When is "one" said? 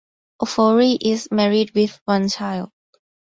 2.05-2.27